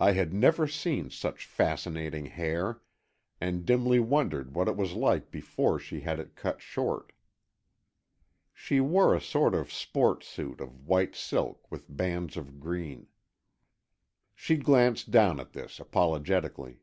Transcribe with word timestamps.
I 0.00 0.12
had 0.12 0.32
never 0.32 0.66
seen 0.66 1.10
such 1.10 1.44
fascinating 1.44 2.24
hair, 2.24 2.80
and 3.38 3.66
dimly 3.66 4.00
wondered 4.00 4.54
what 4.54 4.66
it 4.66 4.78
was 4.78 4.94
like 4.94 5.30
before 5.30 5.78
she 5.78 6.00
had 6.00 6.18
it 6.18 6.36
cut 6.36 6.62
short. 6.62 7.12
She 8.54 8.80
wore 8.80 9.14
a 9.14 9.20
sort 9.20 9.54
of 9.54 9.70
sports 9.70 10.26
suit 10.26 10.62
of 10.62 10.86
white 10.88 11.14
silk 11.14 11.70
with 11.70 11.94
bands 11.94 12.38
of 12.38 12.60
green. 12.60 13.08
She 14.34 14.56
glanced 14.56 15.10
down 15.10 15.38
at 15.38 15.52
this 15.52 15.78
apologetically. 15.78 16.80